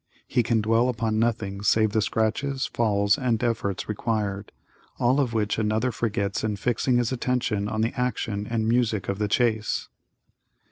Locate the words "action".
7.93-8.47